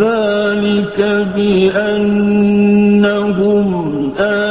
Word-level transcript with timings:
ذلك 0.00 0.98
بأنهم 1.34 2.62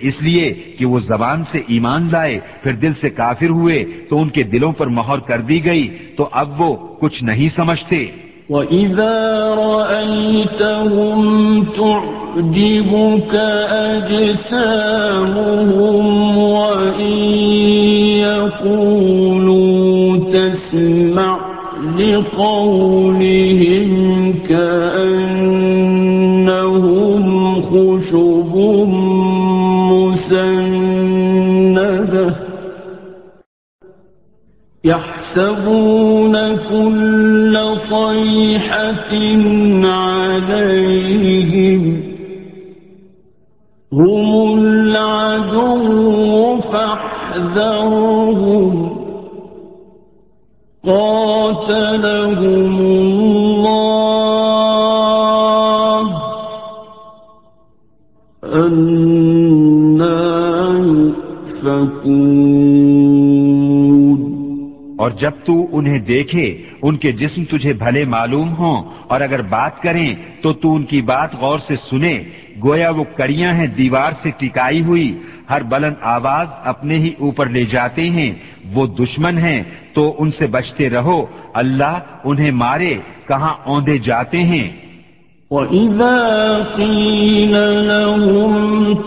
اس 0.01 0.21
لیے 0.21 0.53
کہ 0.79 0.85
وہ 0.85 0.99
زبان 1.07 1.43
سے 1.51 1.59
ایمان 1.67 2.01
لائے 2.11 2.39
پھر 2.63 2.73
دل 2.81 2.93
سے 3.01 3.09
کافر 3.09 3.49
ہوئے 3.59 3.77
تو 4.09 4.13
ان 4.21 4.29
کے 4.29 4.43
دلوں 4.43 4.73
پر 4.77 4.87
مہر 4.97 5.19
کر 5.27 5.39
دی 5.49 5.59
گئی 5.65 5.85
تو 6.17 6.23
اب 6.41 6.61
وہ 6.61 6.71
کچھ 6.99 7.23
نہیں 7.23 7.49
سمجھتے 7.55 7.99
وَإِذَا 8.49 9.55
رَأَيْتَهُمْ 9.55 11.21
تُعْجِبُكَ 11.75 13.33
أَجْسَامُهُمْ 13.87 15.23
يَقُولُوا 18.19 20.17
تَسْمَعْ 20.33 21.37
لِقَوْلِهِمْ 21.97 23.89
كَأَنَّهُمْ 24.49 25.63
خُشُبٌ 27.61 28.53
يحسبون 34.85 36.55
كل 36.55 37.75
صيحة 37.89 39.13
عليهم 39.87 41.83
هم 43.93 44.59
العدو 44.59 46.57
فاحذرهم 46.61 47.93
قاتلهم 50.85 52.33
الله 52.43 52.92
اور 65.03 65.11
جب 65.19 65.39
تو 65.45 65.53
انہیں 65.71 65.99
دیکھے 66.07 66.45
ان 66.81 66.97
کے 66.97 67.11
جسم 67.13 67.43
تجھے 67.51 67.71
بھلے 67.75 68.03
معلوم 68.07 68.49
ہوں 68.55 68.83
اور 69.07 69.21
اگر 69.21 69.41
بات 69.49 69.81
کریں 69.81 70.13
تو 70.41 70.53
تو 70.55 70.73
ان 70.75 70.83
کی 70.85 71.01
بات 71.03 71.33
غور 71.35 71.59
سے 71.67 71.75
سنے 71.81 72.13
گویا 72.63 72.89
وہ 72.91 73.03
کڑیاں 73.17 73.53
ہیں 73.53 73.67
دیوار 73.77 74.11
سے 74.23 74.31
ٹکائی 74.39 74.81
ہوئی 74.83 75.07
ہر 75.49 75.63
بلند 75.69 76.03
آواز 76.09 76.47
اپنے 76.65 76.97
ہی 76.97 77.11
اوپر 77.19 77.49
لے 77.49 77.63
جاتے 77.71 78.03
ہیں 78.11 78.31
وہ 78.73 78.85
دشمن 78.99 79.37
ہیں 79.37 79.61
تو 79.93 80.05
ان 80.17 80.31
سے 80.37 80.47
بچتے 80.49 80.89
رہو 80.89 81.19
اللہ 81.55 81.99
انہیں 82.23 82.51
مارے 82.61 82.93
کہاں 83.27 83.53
اوندے 83.65 83.97
جاتے 84.05 84.43
ہیں 84.45 84.67
وَإِذَا 85.51 86.75
قِيلَ 86.75 87.55
لَهُمْ 87.83 88.53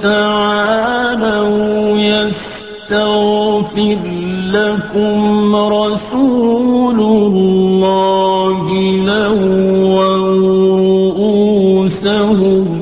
يستغفر 2.91 3.99
لكم 4.53 5.57
رسول 5.57 7.01
الله 7.01 8.73
له 9.05 9.39
رؤوسهم 11.57 12.67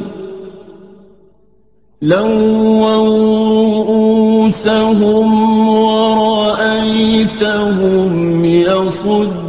لو 2.02 2.30
رؤوسهم 4.26 5.28
ورأيتهم 5.68 7.14
يصدون 8.44 9.43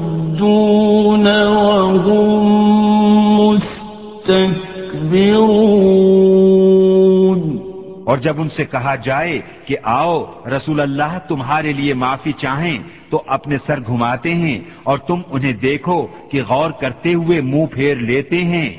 اور 8.06 8.18
جب 8.20 8.42
ان 8.42 8.50
سے 8.50 8.64
کہا 8.66 8.96
جائے 9.04 9.40
کہ 9.68 9.76
آؤ 9.92 10.16
رسول 10.50 10.82
اللہ 10.82 11.18
تمہارے 11.28 11.72
لیے 11.74 11.94
معافی 11.96 12.32
چاہیں 12.40 12.78
تو 13.10 13.22
اپنے 13.30 13.58
سر 13.68 13.80
گھماتے 13.88 14.34
ہیں 14.36 14.58
اور 14.84 14.98
تم 15.08 15.22
انہیں 15.30 15.54
دیکھو 15.62 15.98
کہ 16.32 16.44
غور 16.50 16.72
کرتے 16.82 17.14
ہوئے 17.16 17.42
منہ 17.44 17.66
پھیر 17.74 17.96
لیتے 18.04 18.44
ہیں 18.44 18.70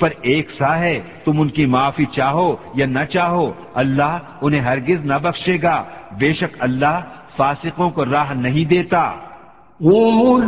پر 0.01 0.12
ایک 0.31 0.51
سا 0.51 0.77
ہے 0.79 1.00
تم 1.25 1.39
ان 1.41 1.50
کی 1.50 1.65
معافی 1.68 2.06
چاہو 2.15 2.56
یا 2.75 2.85
نہ 2.88 3.03
چاہو 3.09 3.51
اللہ 3.81 4.18
انہیں 4.41 4.62
ہرگز 4.62 5.06
نہ 5.06 5.13
بخشے 5.23 5.57
گا 5.63 5.83
بے 6.19 6.33
شک 6.39 6.56
اللہ 6.59 7.00
فاسقوں 7.38 7.89
کو 7.89 8.06
راہ 8.06 8.33
نہیں 8.38 8.65
دیتا 8.69 9.12
الله 9.81 10.48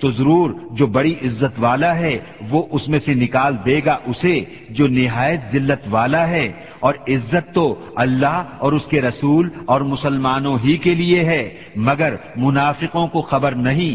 تو 0.00 0.10
ضرور 0.10 0.50
جو 0.72 0.86
بڑی 0.86 1.14
عزت 1.22 1.58
والا 1.58 1.96
ہے 1.98 2.16
وہ 2.50 2.62
اس 2.70 2.88
میں 2.88 2.98
سے 2.98 3.14
نکال 3.14 3.56
دے 3.66 3.80
گا 3.84 3.96
اسے 4.06 4.34
جو 4.70 4.86
نہایت 4.88 5.40
ذلت 5.52 5.86
والا 5.90 6.28
ہے 6.28 6.46
اور 6.80 6.94
عزت 7.08 7.54
تو 7.54 7.64
اللہ 7.96 8.42
اور 8.58 8.72
اس 8.72 8.86
کے 8.90 9.00
رسول 9.00 9.48
اور 9.64 9.80
مسلمانوں 9.80 10.56
ہی 10.64 10.76
کے 10.76 10.94
لیے 10.94 11.24
ہے 11.24 11.42
مگر 11.76 12.16
منافقوں 12.36 13.06
کو 13.06 13.22
خبر 13.22 13.54
نہیں 13.60 13.95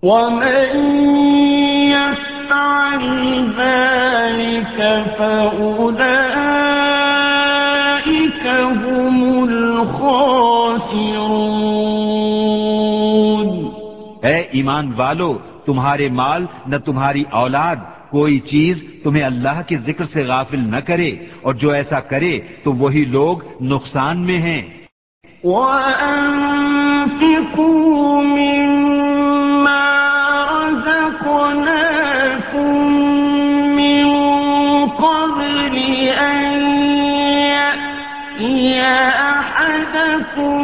اے 0.00 0.10
ایمان 14.50 14.92
والو 14.96 15.32
تمہارے 15.66 16.08
مال 16.08 16.44
نہ 16.66 16.76
تمہاری 16.76 17.24
اولاد 17.30 17.76
کوئی 18.10 18.38
چیز 18.40 18.76
تمہیں 19.02 19.24
اللہ 19.24 19.60
کے 19.66 19.76
ذکر 19.86 20.04
سے 20.12 20.22
غافل 20.24 20.60
نہ 20.60 20.80
کرے 20.86 21.10
اور 21.42 21.54
جو 21.54 21.70
ایسا 21.70 22.00
کرے 22.06 22.34
تو 22.64 22.72
وہی 22.74 23.04
لوگ 23.10 23.34
نقصان 23.64 24.16
میں 24.26 24.38
ہیں 24.40 24.62
وَأَنفِقُوا 25.44 26.48
تكون 39.98 40.57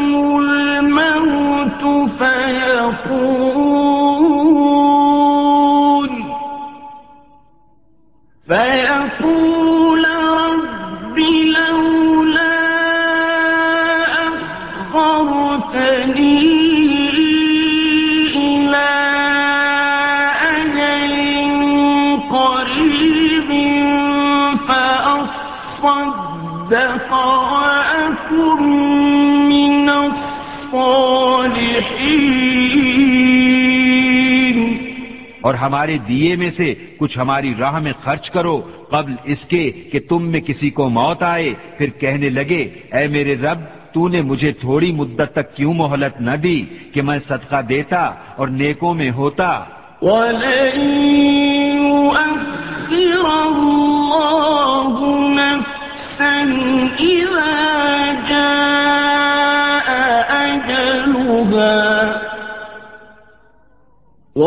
اور 35.42 35.54
ہمارے 35.54 35.97
دیے 36.09 36.37
میں 36.37 36.50
سے 36.56 36.73
کچھ 36.99 37.18
ہماری 37.18 37.52
راہ 37.59 37.78
میں 37.78 37.92
خرچ 38.04 38.30
کرو 38.30 38.56
قبل 38.90 39.14
اس 39.25 39.44
کے 39.49 39.62
کہ 39.92 39.99
تم 40.09 40.30
میں 40.33 40.40
کسی 40.40 40.71
کو 40.71 40.88
موت 40.88 41.23
آئے 41.23 41.52
پھر 41.78 41.88
کہنے 42.00 42.28
لگے 42.30 42.62
اے 42.92 43.06
میرے 43.06 43.35
رب 43.37 43.59
تو 43.94 44.09
نے 44.09 44.21
مجھے 44.23 44.52
تھوڑی 44.61 44.90
مدت 44.92 45.33
تک 45.33 45.54
کیوں 45.56 45.75
مہلت 45.75 46.21
نہ 46.21 46.37
دی 46.42 46.59
کہ 46.94 47.02
میں 47.02 47.18
صدقہ 47.28 47.61
دیتا 47.68 48.00
اور 48.37 48.49
نیکوں 48.50 48.94
میں 48.94 49.11
ہوتا 49.11 49.50
اور 64.37 64.47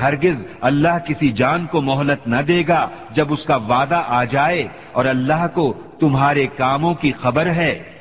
ہرگز 0.00 0.42
اللہ 0.60 0.98
کسی 1.06 1.32
جان 1.32 1.66
کو 1.66 1.80
مہلت 1.80 2.26
نہ 2.26 2.42
دے 2.48 2.62
گا 2.68 2.86
جب 3.14 3.32
اس 3.32 3.44
کا 3.44 3.56
وعدہ 3.56 4.02
آ 4.08 4.24
جائے 4.24 4.68
اور 4.92 5.04
اللہ 5.04 5.46
کو 5.54 5.72
تمہارے 6.00 6.46
کاموں 6.56 6.94
کی 6.94 7.12
خبر 7.12 7.46
ہے 7.46 7.72